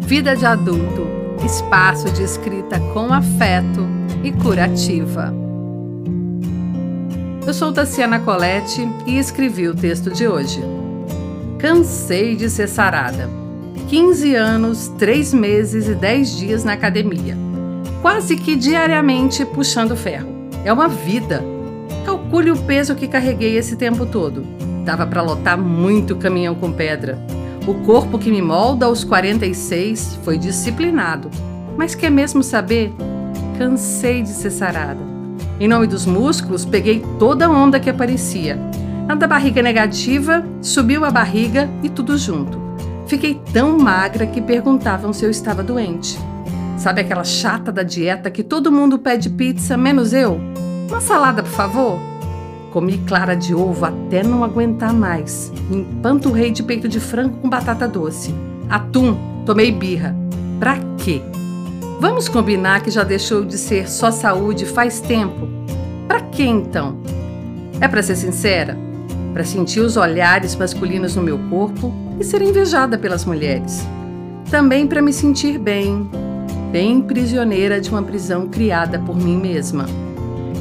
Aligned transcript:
Vida 0.00 0.36
de 0.36 0.44
adulto, 0.44 1.06
espaço 1.44 2.10
de 2.10 2.22
escrita 2.22 2.78
com 2.92 3.12
afeto 3.12 3.86
e 4.22 4.30
curativa. 4.32 5.34
Eu 7.46 7.54
sou 7.54 7.72
Tassiana 7.72 8.20
Colette 8.20 8.88
e 9.06 9.18
escrevi 9.18 9.68
o 9.68 9.74
texto 9.74 10.10
de 10.10 10.28
hoje. 10.28 10.62
Cansei 11.58 12.36
de 12.36 12.50
ser 12.50 12.68
sarada. 12.68 13.28
15 13.88 14.34
anos, 14.34 14.88
3 14.98 15.34
meses 15.34 15.88
e 15.88 15.94
10 15.94 16.36
dias 16.36 16.64
na 16.64 16.72
academia. 16.72 17.36
Quase 18.02 18.36
que 18.36 18.56
diariamente 18.56 19.44
puxando 19.46 19.96
ferro. 19.96 20.28
É 20.64 20.72
uma 20.72 20.88
vida. 20.88 21.42
Calcule 22.04 22.50
o 22.50 22.56
peso 22.56 22.94
que 22.94 23.08
carreguei 23.08 23.56
esse 23.56 23.76
tempo 23.76 24.04
todo. 24.04 24.44
Dava 24.84 25.06
para 25.06 25.22
lotar 25.22 25.56
muito 25.56 26.16
caminhão 26.16 26.54
com 26.54 26.70
pedra. 26.70 27.18
O 27.66 27.72
corpo 27.72 28.18
que 28.18 28.30
me 28.30 28.42
molda 28.42 28.84
aos 28.84 29.04
46 29.04 30.18
foi 30.22 30.36
disciplinado. 30.36 31.30
Mas 31.78 31.94
quer 31.94 32.10
mesmo 32.10 32.42
saber? 32.42 32.92
Cansei 33.56 34.22
de 34.22 34.28
ser 34.28 34.50
sarada. 34.50 35.00
Em 35.58 35.66
nome 35.66 35.86
dos 35.86 36.04
músculos, 36.04 36.66
peguei 36.66 37.02
toda 37.18 37.46
a 37.46 37.50
onda 37.50 37.80
que 37.80 37.88
aparecia. 37.88 38.58
Na 39.06 39.14
da 39.14 39.26
barriga 39.26 39.62
negativa, 39.62 40.44
subiu 40.60 41.06
a 41.06 41.10
barriga 41.10 41.70
e 41.82 41.88
tudo 41.88 42.18
junto. 42.18 42.60
Fiquei 43.06 43.40
tão 43.52 43.78
magra 43.78 44.26
que 44.26 44.42
perguntavam 44.42 45.12
se 45.14 45.24
eu 45.24 45.30
estava 45.30 45.62
doente. 45.62 46.18
Sabe 46.76 47.00
aquela 47.00 47.24
chata 47.24 47.72
da 47.72 47.82
dieta 47.82 48.30
que 48.30 48.42
todo 48.42 48.70
mundo 48.70 48.98
pede 48.98 49.30
pizza, 49.30 49.74
menos 49.74 50.12
eu? 50.12 50.38
Uma 50.88 51.00
salada, 51.00 51.42
por 51.42 51.52
favor? 51.52 52.13
Comi 52.74 52.98
clara 53.06 53.36
de 53.36 53.54
ovo 53.54 53.84
até 53.84 54.24
não 54.24 54.42
aguentar 54.42 54.92
mais. 54.92 55.52
Empanturrei 55.70 56.50
de 56.50 56.60
peito 56.60 56.88
de 56.88 56.98
frango 56.98 57.36
com 57.36 57.48
batata 57.48 57.86
doce. 57.86 58.34
Atum, 58.68 59.16
tomei 59.46 59.70
birra. 59.70 60.12
Pra 60.58 60.80
quê? 60.98 61.22
Vamos 62.00 62.28
combinar 62.28 62.82
que 62.82 62.90
já 62.90 63.04
deixou 63.04 63.44
de 63.44 63.56
ser 63.58 63.88
só 63.88 64.10
saúde 64.10 64.66
faz 64.66 65.00
tempo. 65.00 65.48
Para 66.08 66.20
que 66.20 66.42
então? 66.42 66.96
É 67.80 67.86
para 67.86 68.02
ser 68.02 68.16
sincera? 68.16 68.76
Para 69.32 69.44
sentir 69.44 69.78
os 69.78 69.96
olhares 69.96 70.56
masculinos 70.56 71.14
no 71.14 71.22
meu 71.22 71.38
corpo 71.48 71.94
e 72.18 72.24
ser 72.24 72.42
invejada 72.42 72.98
pelas 72.98 73.24
mulheres. 73.24 73.86
Também 74.50 74.84
para 74.88 75.00
me 75.00 75.12
sentir 75.12 75.60
bem, 75.60 76.10
bem 76.72 77.00
prisioneira 77.00 77.80
de 77.80 77.88
uma 77.88 78.02
prisão 78.02 78.48
criada 78.48 78.98
por 78.98 79.14
mim 79.14 79.36
mesma. 79.36 79.86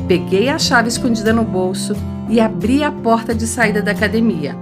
Peguei 0.08 0.50
a 0.50 0.60
chave 0.60 0.90
escondida 0.90 1.34
no 1.34 1.44
bolso 1.44 1.96
e 2.30 2.40
abri 2.40 2.84
a 2.84 2.92
porta 2.92 3.34
de 3.34 3.46
saída 3.48 3.82
da 3.82 3.92
academia. 3.92 4.58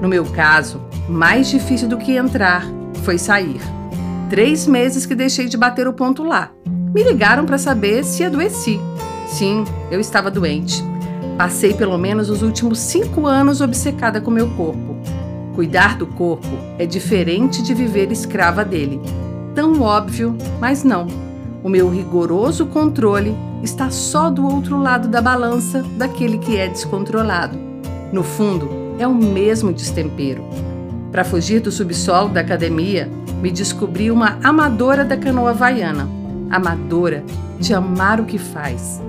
No 0.00 0.08
meu 0.08 0.24
caso, 0.24 0.80
mais 1.08 1.48
difícil 1.48 1.88
do 1.88 1.96
que 1.96 2.16
entrar 2.16 2.64
foi 3.02 3.18
sair. 3.18 3.60
Três 4.28 4.66
meses 4.66 5.06
que 5.06 5.14
deixei 5.14 5.46
de 5.46 5.56
bater 5.56 5.86
o 5.86 5.92
ponto 5.92 6.22
lá. 6.22 6.50
Me 6.94 7.02
ligaram 7.02 7.44
para 7.46 7.58
saber 7.58 8.04
se 8.04 8.24
adoeci. 8.24 8.80
Sim, 9.26 9.64
eu 9.90 10.00
estava 10.00 10.30
doente. 10.30 10.82
Passei 11.36 11.74
pelo 11.74 11.98
menos 11.98 12.30
os 12.30 12.42
últimos 12.42 12.78
cinco 12.78 13.26
anos 13.26 13.60
obcecada 13.60 14.20
com 14.20 14.30
meu 14.30 14.48
corpo. 14.50 14.96
Cuidar 15.54 15.96
do 15.96 16.06
corpo 16.06 16.58
é 16.78 16.86
diferente 16.86 17.62
de 17.62 17.74
viver 17.74 18.10
escrava 18.10 18.64
dele. 18.64 19.00
Tão 19.54 19.80
óbvio, 19.80 20.36
mas 20.60 20.84
não. 20.84 21.25
O 21.66 21.68
meu 21.68 21.90
rigoroso 21.90 22.66
controle 22.66 23.36
está 23.60 23.90
só 23.90 24.30
do 24.30 24.46
outro 24.46 24.80
lado 24.80 25.08
da 25.08 25.20
balança 25.20 25.82
daquele 25.96 26.38
que 26.38 26.56
é 26.56 26.68
descontrolado. 26.68 27.58
No 28.12 28.22
fundo, 28.22 28.70
é 29.00 29.04
o 29.04 29.12
mesmo 29.12 29.72
destempero. 29.72 30.44
Para 31.10 31.24
fugir 31.24 31.58
do 31.58 31.72
subsolo 31.72 32.28
da 32.28 32.40
academia, 32.40 33.10
me 33.42 33.50
descobri 33.50 34.12
uma 34.12 34.38
amadora 34.44 35.04
da 35.04 35.16
canoa 35.16 35.50
havaiana. 35.50 36.08
Amadora 36.48 37.24
de 37.58 37.74
amar 37.74 38.20
o 38.20 38.26
que 38.26 38.38
faz. 38.38 39.02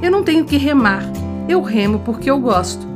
Eu 0.00 0.12
não 0.12 0.22
tenho 0.22 0.44
que 0.44 0.56
remar, 0.56 1.02
eu 1.48 1.62
remo 1.62 1.98
porque 1.98 2.30
eu 2.30 2.38
gosto. 2.38 2.86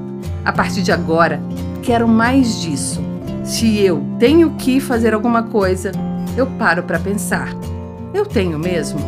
A 0.44 0.52
partir 0.52 0.82
de 0.82 0.92
agora, 0.92 1.42
quero 1.82 2.06
mais 2.06 2.62
disso. 2.62 3.02
Se 3.42 3.80
eu 3.80 4.00
tenho 4.20 4.52
que 4.52 4.78
fazer 4.78 5.12
alguma 5.12 5.42
coisa, 5.42 5.90
eu 6.36 6.46
paro 6.56 6.84
para 6.84 7.00
pensar. 7.00 7.48
Eu 8.12 8.24
tenho 8.24 8.58
mesmo? 8.58 8.98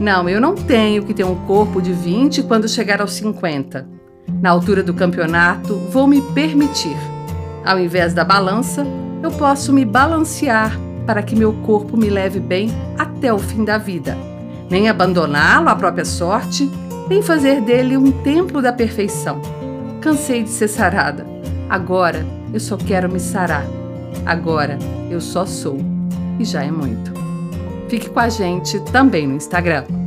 Não, 0.00 0.28
eu 0.28 0.40
não 0.40 0.54
tenho 0.54 1.04
que 1.04 1.12
ter 1.12 1.24
um 1.24 1.34
corpo 1.46 1.80
de 1.80 1.92
20 1.92 2.42
quando 2.44 2.68
chegar 2.68 3.00
aos 3.00 3.12
50. 3.12 3.86
Na 4.40 4.50
altura 4.50 4.82
do 4.82 4.94
campeonato, 4.94 5.76
vou 5.90 6.06
me 6.06 6.22
permitir. 6.32 6.96
Ao 7.64 7.78
invés 7.78 8.14
da 8.14 8.24
balança, 8.24 8.86
eu 9.22 9.30
posso 9.30 9.72
me 9.72 9.84
balancear 9.84 10.76
para 11.06 11.22
que 11.22 11.36
meu 11.36 11.52
corpo 11.52 11.96
me 11.96 12.08
leve 12.08 12.40
bem 12.40 12.70
até 12.98 13.32
o 13.32 13.38
fim 13.38 13.64
da 13.64 13.78
vida. 13.78 14.16
Nem 14.70 14.88
abandoná-lo 14.88 15.68
à 15.68 15.76
própria 15.76 16.04
sorte, 16.04 16.70
nem 17.08 17.20
fazer 17.20 17.60
dele 17.60 17.96
um 17.96 18.10
templo 18.10 18.62
da 18.62 18.72
perfeição. 18.72 19.40
Cansei 20.00 20.42
de 20.42 20.48
ser 20.48 20.68
sarada. 20.68 21.26
Agora 21.68 22.26
eu 22.52 22.58
só 22.58 22.76
quero 22.76 23.12
me 23.12 23.20
sarar. 23.20 23.66
Agora 24.24 24.78
eu 25.10 25.20
só 25.20 25.44
sou. 25.44 25.78
E 26.38 26.44
já 26.44 26.64
é 26.64 26.70
muito. 26.70 27.21
Fique 27.92 28.08
com 28.08 28.20
a 28.20 28.28
gente 28.30 28.80
também 28.90 29.26
no 29.26 29.36
Instagram. 29.36 30.01